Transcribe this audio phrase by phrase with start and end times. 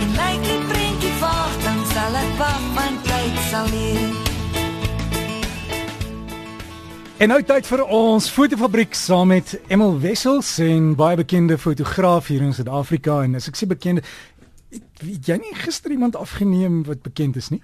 [0.00, 4.28] En lyk die prentjie vaag, dan sal ek wag, my tyd sal leer.
[7.20, 12.40] En nou tyd vir ons fotofabriek saam met Emil Wessels en baie bekende fotograaf hier
[12.46, 14.00] in Suid-Afrika en as ek sê bekende
[14.70, 17.60] het jy nie gister iemand afgeneem wat bekend is nie?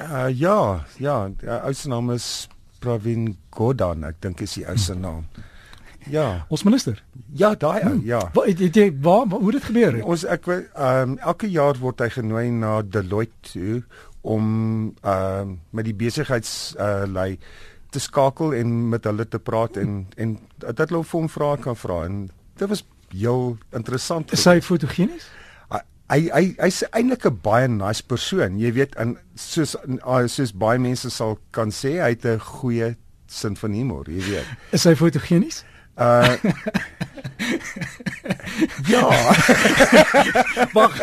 [0.00, 1.16] Uh, ja, ja,
[1.60, 2.48] ou se naam is
[2.80, 5.26] Pravin Gordhan, ek dink is die ou se naam.
[6.10, 6.46] Ja.
[6.48, 7.02] Ons minister.
[7.32, 8.30] Ja, daai ou, ja.
[8.34, 10.04] Wat het jy waar hoe dit gebeur?
[10.04, 13.82] Ons ek ehm um, elke jaar word hy genooi na Deloitte toe
[14.22, 17.38] om ehm um, met die besigheids uh lei
[17.92, 21.76] te skakel en met hulle te praat en en dat hulle vir hom vrae kan
[21.76, 24.32] vra en dit was heel interessant.
[24.32, 25.28] Is hy fotogenies?
[26.12, 28.58] Hy hy hy's eintlik 'n baie nice persoon.
[28.60, 29.76] Jy weet in soos
[30.26, 34.48] soos baie mense sal kan sê hy het 'n goeie sin van humor, jy weet.
[34.72, 35.64] Is hy fotogenies?
[35.96, 36.36] Uh
[38.86, 39.08] Ja.
[40.76, 40.94] Wag.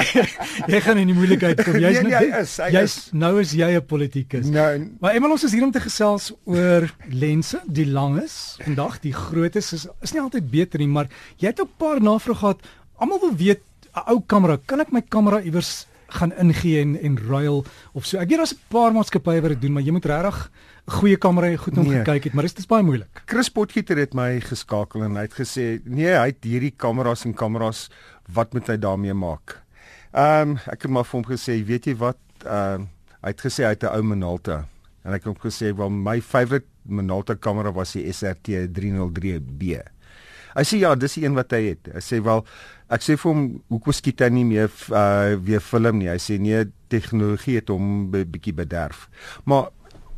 [0.72, 1.78] jy gaan in die moeilikheid kom.
[1.80, 4.48] Jy's nee, nee, is, jy's nou is jy 'n politikus.
[4.52, 8.56] Nou, maar Emel ons is hier om te gesels oor lense, die langes.
[8.64, 12.34] Vandag die grootes is is nie altyd beter nie, maar jy het 'n paar navrae
[12.34, 12.60] gehad.
[12.98, 13.62] Almal wil weet
[13.94, 18.18] 'n ou kamera, kan ek my kamera iewers gaan ingee en en ruil of so.
[18.18, 20.50] Ek weet daar's 'n paar maatskappye wat dit doen, maar jy moet regtig
[20.86, 21.98] 'n goeie kamera en goed om nee.
[21.98, 23.22] gekyk het, maar dit is baie moeilik.
[23.26, 27.34] Chris Potgieter het my geskakel en hy het gesê, "Nee, hy het hierdie kameras en
[27.34, 27.90] kameras,
[28.32, 29.62] wat moet hy daarmee maak?"
[30.12, 32.18] Ehm um, ek het maar vir hom gesê, "Weet jy wat?
[32.44, 32.86] Ehm uh,
[33.22, 34.68] hy het gesê hy het 'n ou Minolta."
[35.02, 39.95] En ek het hom gesê, "Wel, my favourite Minolta kamera was die SRT 303B."
[40.56, 41.90] Hy sê ja, dis die een wat hy het.
[41.92, 42.42] Hy sê wel,
[42.88, 46.08] ek sê vir hom, hoekom skiet hy nie meer uh weer film nie?
[46.08, 49.08] Hy sê nee, tegnologie het hom 'n be bietjie bederf.
[49.44, 49.68] Maar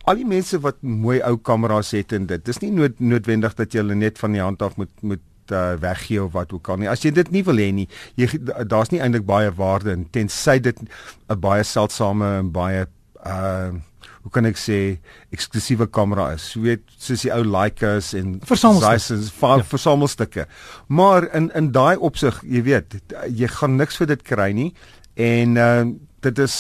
[0.09, 3.75] al die mense wat mooi ou kameras het en dit, dis nie nood, noodwendig dat
[3.75, 6.77] jy hulle net van die hand af moet moet uh, weggee of wat ook al
[6.77, 6.89] nie.
[6.89, 8.29] As jy dit nie wil hê nie, jy
[8.69, 12.87] daar's nie eintlik baie waarde in tensy dit 'n baie seldsame en baie
[13.27, 13.73] uh
[14.23, 14.99] hoe kan ek sê
[15.33, 16.51] eksklusiewe kamera is.
[16.55, 19.63] Jy weet soos die ou Leicas en Zeissens ja.
[19.63, 20.47] versamelstukke.
[20.89, 22.99] Maar in in daai opsig, jy weet,
[23.29, 24.73] jy gaan niks vir dit kry nie
[25.19, 25.81] en uh
[26.19, 26.55] dit is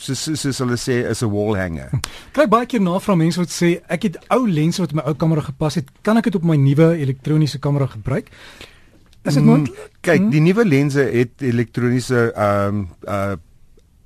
[0.00, 1.90] soos soos hulle sê is 'n wall hanger.
[2.36, 5.14] Kyk baie keer na van mense wat sê ek het ou lense wat my ou
[5.14, 8.32] kamera gepas het, kan ek dit op my nuwe elektroniese kamera gebruik?
[9.22, 9.76] Is dit moontlik?
[9.76, 10.30] Mm, kyk, mm.
[10.30, 13.36] die nuwe lense het elektroniese ehm um, uh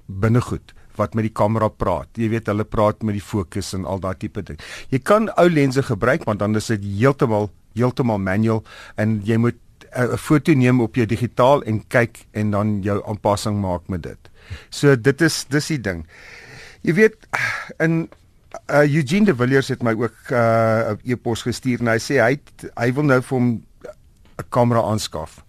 [0.07, 2.09] binnegoed wat met die kamera praat.
[2.17, 4.59] Jy weet hulle praat met die fokus en al daai tipe ding.
[4.91, 8.63] Jy kan ou lense gebruik want dan is dit heeltemal heeltemal manual
[8.97, 9.59] en jy moet
[9.93, 14.03] eh, 'n foto neem op jou digitaal en kyk en dan jou aanpassing maak met
[14.03, 14.31] dit.
[14.71, 16.07] So dit is dis die ding.
[16.83, 17.17] Jy weet
[17.79, 18.09] in
[18.71, 22.21] uh, Eugene de Villiers het my ook uh, 'n uh, e-pos gestuur en hy sê
[22.23, 22.39] hy
[22.77, 23.49] hy wil nou vir hom
[24.39, 25.46] 'n kamera aanskaf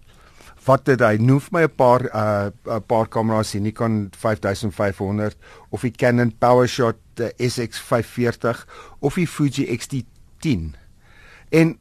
[0.68, 5.36] wat dit hy noem vir my 'n paar 'n uh, paar kameras hier Nikon 5500
[5.70, 8.64] of die Canon PowerShot uh, SX540
[9.00, 10.74] of die Fuji X-T10.
[11.50, 11.78] En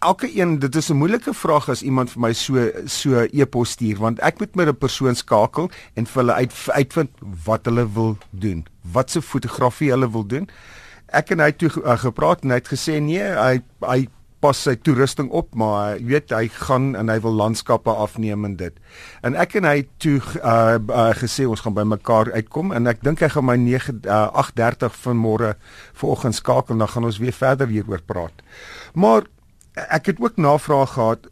[0.00, 3.98] elke een dit is 'n moeilike vraag as iemand vir my so so e-pos stuur
[3.98, 7.10] want ek moet met 'n persoon skakel en vir hulle uit uitvind
[7.44, 8.66] wat hulle wil doen.
[8.92, 10.48] Wat se fotografie hulle wil doen.
[11.06, 14.08] Ek en hy het toe uh, gepraat en hy het gesê nee, hy hy
[14.40, 18.56] pas sy toerusting op maar jy weet hy gaan en hy wil landskappe afneem en
[18.60, 18.76] dit.
[19.26, 23.04] En ek en hy toe uh, uh gesê ons gaan by mekaar uitkom en ek
[23.04, 25.54] dink hy gaan my 9 uh, 8:30 vanmôre
[26.00, 28.44] vanoggend skakel dan gaan ons weer verder hieroor praat.
[28.94, 29.28] Maar
[29.88, 31.30] ek het ook navraag gehad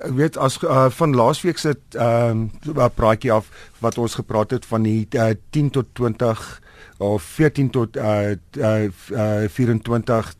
[0.00, 3.50] ek weet as uh, van laasweek se ehm uh, praatjie af
[3.84, 6.60] wat ons gepraat het van die uh, 10 tot 20
[6.98, 10.32] of 14 tot uh, uh, uh 24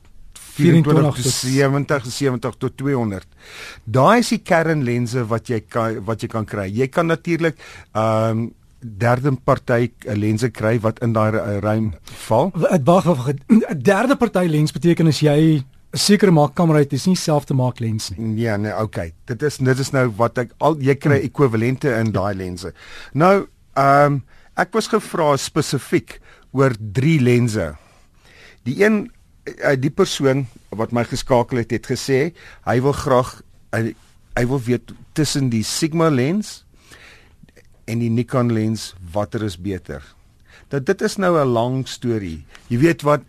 [0.56, 3.26] 24 tot 70 70 tot 200.
[3.84, 6.68] Daai is die kernlense wat jy kan wat jy kan kry.
[6.70, 7.58] Jy kan natuurlik
[7.92, 8.50] ehm um,
[8.82, 11.92] derde party lense kry wat in daai ruim
[12.26, 12.50] val.
[12.50, 15.62] Dit wag 'n derde party lens beteken as jy
[15.92, 18.26] 'n sekere maak kamera het, is nie self te maak lens nie.
[18.26, 19.12] Nee, nee, okay.
[19.24, 21.26] Dit is dit is nou wat ek al jy kry hmm.
[21.28, 22.72] ekwivalente in daai lense.
[23.12, 23.46] Nou,
[23.76, 24.22] ehm um,
[24.56, 26.20] ek was gevra spesifiek
[26.52, 27.74] oor drie lense.
[28.64, 29.10] Die een
[29.82, 32.32] die persoon wat my geskakel het het gesê
[32.66, 33.40] hy wil graag
[33.74, 33.94] hy,
[34.38, 36.62] hy wil weet tussen die Sigma lens
[37.90, 40.02] en die Nikon lens watter is beter.
[40.70, 42.44] Dat dit is nou 'n lang storie.
[42.68, 43.22] Jy weet wat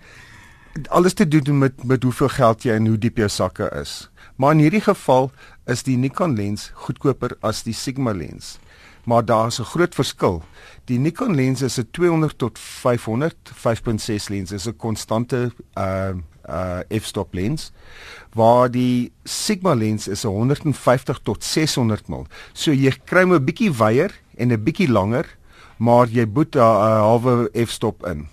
[0.90, 4.10] alles te doen met met hoeveel geld jy en hoe diep jou sakke is.
[4.36, 5.32] Maar in hierdie geval
[5.66, 8.60] is die Nikon lens goedkoper as die Sigma lens
[9.04, 10.44] maar daar's 'n groot verskil.
[10.86, 16.14] Die Nikon lens is 'n 200 tot 500 5.6 lens is 'n konstante uh
[16.50, 17.72] uh f-stop lens
[18.34, 22.26] waar die Sigma lens is 'n 150 tot 600 mm.
[22.54, 25.38] So jy kry 'n bietjie wyer en 'n bietjie langer,
[25.78, 28.28] maar jy boet 'n halwe f-stop in.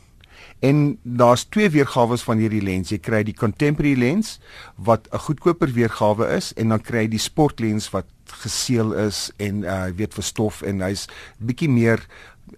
[0.61, 2.91] En daar's twee weergawe van hierdie lens.
[2.93, 4.39] Jy kry die contemporary lens
[4.77, 8.07] wat 'n goedkoper weergawe is en dan kry jy die sportlens wat
[8.45, 11.07] geseël is en uh weet vir stof en hy's
[11.39, 12.05] bietjie meer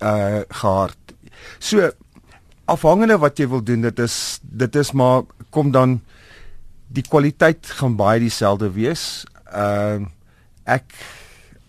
[0.00, 0.98] uh gehard.
[1.58, 1.90] So
[2.64, 6.00] afhangende wat jy wil doen, dit is dit is maar kom dan
[6.88, 9.24] die kwaliteit gaan baie dieselfde wees.
[9.54, 10.02] Uh
[10.64, 10.94] ek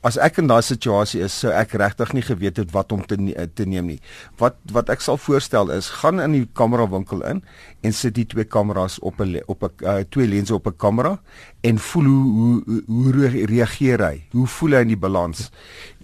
[0.03, 3.15] as ek in daai situasie is, sou ek regtig nie geweet het wat om te
[3.19, 3.99] ne te neem nie.
[4.41, 7.39] Wat wat ek sal voorstel is, gaan in die kamera winkel in
[7.83, 11.19] en sit die twee kameras op 'n op 'n uh, twee lense op 'n kamera
[11.63, 14.27] en voel hoe hoe hoe reageer hy?
[14.31, 15.51] Hoe voel hy in die balans?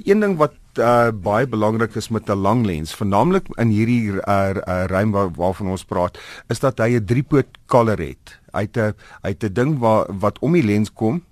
[0.05, 4.55] Een ding wat uh, baie belangrik is met 'n lang lens, veralnik in hierdie uh,
[4.55, 6.17] uh, ruim waar, waarvan ons praat,
[6.47, 8.39] is dat hy 'n driepoot color het.
[8.53, 8.93] Hy het 'n
[9.23, 11.23] hy het 'n ding waar wat om die lens kom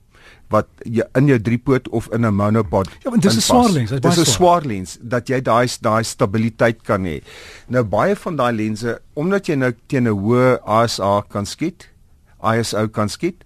[0.54, 2.88] wat jy in jou driepoot of in 'n monopod.
[3.04, 3.92] Ja, want dis 'n swaar lens.
[3.92, 7.22] Dis 'n swaar lens dat jy daai daai stabiliteit kan hê.
[7.68, 11.90] Nou baie van daai lense, omdat jy nou teen 'n hoë ISO kan skiet,
[12.42, 13.44] ISO kan skiet,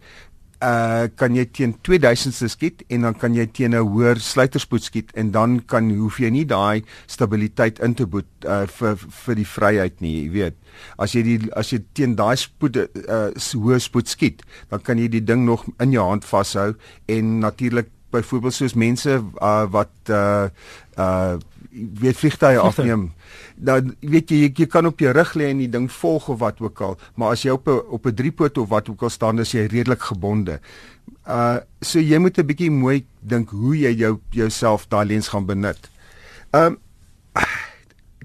[0.62, 4.84] uh kan jy teen 2000 se skiet en dan kan jy teen 'n hoër sluiterspoed
[4.84, 9.36] skiet en dan kan hoef jy nie daai stabiliteit in te boet uh vir vir
[9.36, 10.56] die vryheid nie, jy weet.
[10.98, 15.08] As jy die as jy teen daai spoed uh hoë spoed skiet, dan kan jy
[15.08, 16.76] die ding nog in jou hand vashou
[17.08, 19.10] en natuurlik byvoorbeeld soos mense
[19.42, 20.50] uh wat uh
[20.98, 21.40] uh
[21.72, 23.12] weet vliegtye afneem.
[23.56, 26.40] Dan weet jy, jy jy kan op jou rug lê en die ding volg of
[26.40, 29.10] wat ook al, maar as jy op 'n op 'n driepoot of wat ook al
[29.10, 30.60] staan, is jy redelik gebonde.
[31.28, 35.46] Uh so jy moet 'n bietjie mooi dink hoe jy jou jouself daai lens gaan
[35.46, 35.90] benut.
[36.52, 36.78] Um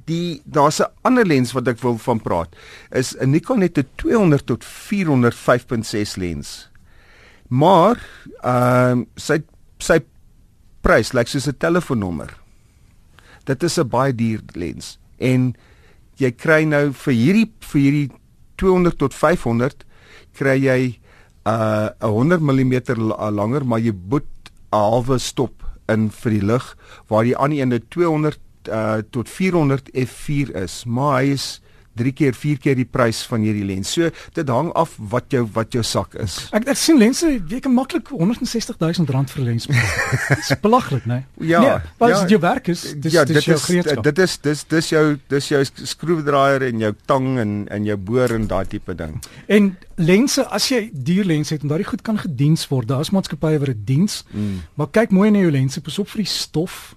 [0.07, 2.57] die daar's 'n ander lens wat ek wil van praat.
[2.91, 6.71] Is 'n Nikon het 'n 200 tot 400 5.6 lens.
[7.49, 7.97] Maar
[8.43, 9.43] ehm uh, sy
[9.79, 10.01] sy
[10.81, 12.46] prys lyk like soos 'n telefoonnommer
[13.47, 14.99] dit is 'n baie duur lens.
[15.19, 15.55] En
[16.17, 18.11] jy kry nou vir hierdie vir hierdie
[18.57, 19.85] 200 tot 500
[20.37, 20.99] kry jy
[21.47, 22.75] uh 'n 100 mm
[23.31, 24.27] langer maar jy boet
[24.73, 26.77] 'n halwe stop in vir die lig
[27.09, 28.39] waar die ander een 200
[28.69, 30.85] uh tot 400 f4 is.
[30.85, 31.61] Maar hy is
[31.97, 33.93] 3 keer 4 keer die prys van hierdie lens.
[33.97, 36.39] So dit hang af wat jou wat jou sak is.
[36.57, 40.37] Ek ek sien lense, jy kan maklik 160 000 rand vir 'n lens betaal.
[40.37, 41.15] Dis belaglik, né?
[41.15, 41.25] Nee?
[41.57, 41.61] Ja.
[41.61, 44.03] Nee, wat ja, jou werk is, dis ja, dis jou gereedskap.
[44.05, 48.35] Dit is dis dis jou dis jou skroewedraaier en jou tang en en jou boor
[48.35, 49.21] en daai tipe ding.
[49.47, 53.59] En lense, as jy duur lense het en daai goed kan gediens word, daar's maatskappye
[53.63, 54.25] wat dit diens.
[54.31, 54.63] Mm.
[54.75, 56.96] Maar kyk mooi na jou lense, pas op vir die stof.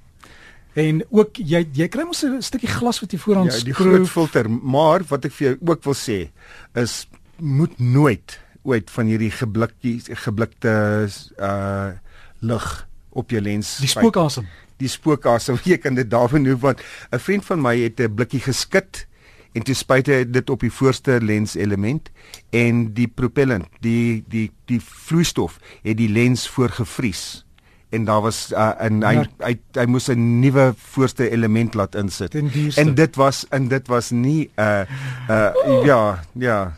[0.80, 3.60] En ook jy jy kry mos 'n stukkie glas wat jy vooraan skroef.
[3.60, 6.30] Ja, die groot filter, maar wat ek vir jou ook wil sê
[6.74, 11.10] is moet nooit ooit van hierdie geblikkie geblikte
[11.40, 11.92] uh
[12.40, 13.78] lig op jou lens.
[13.84, 14.46] Die spookasem.
[14.80, 16.81] Die spookasem, jy kan dit daarvan hoef want
[17.12, 19.08] 'n vriend van my het 'n blikkie geskit
[19.54, 22.10] en toe spuit hy dit op die voorste lens element
[22.50, 27.44] en die propellant, die die die vloeistof het die lens voorgevries
[27.90, 32.36] en daar was uh, en hy, hy hy moes 'n nuwe voorste element laat insit.
[32.78, 34.81] En dit was en dit was nie 'n uh,
[35.30, 35.86] uh, oh.
[35.86, 36.74] ja, ja.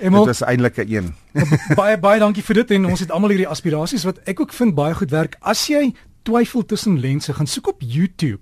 [0.00, 1.14] Emel, dit was eintlik 'n een.
[1.80, 4.74] baie baie dankie vir dit en ons het almal hierdie aspirasies wat ek ook vind
[4.74, 5.36] baie goed werk.
[5.40, 8.40] As jy twyfel tussen lense, gaan soek op YouTube.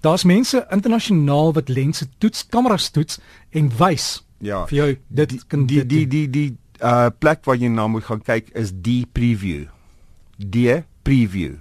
[0.00, 4.24] Daar's mense internasionaal wat lense toets, kameras toets en wys.
[4.42, 4.66] Ja.
[4.66, 6.48] vir jou dit die, kan die die die die
[6.82, 9.68] uh plek waar jy na moet gaan kyk is die preview.
[10.36, 11.54] Die preview.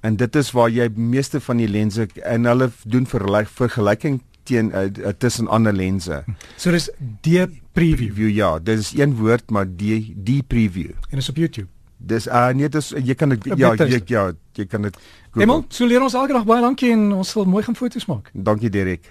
[0.00, 4.70] En dit is waar jy meeste van die lense en hulle doen vergelyk vergelyking teen
[4.72, 6.22] uh, tussen ander lense.
[6.56, 6.90] So dis
[7.26, 7.42] die
[7.72, 8.12] preview.
[8.12, 10.94] preview ja, dit is een woord maar die die preview.
[11.10, 11.68] En is op YouTube.
[11.98, 14.98] Dis uh nee, dis jy kan dit ja, jy ja, jy kan dit
[15.38, 18.30] Emel, so leer ons elke dag baie dankie en ons sal mooi gaan foto's maak.
[18.32, 19.06] Dankie Derek.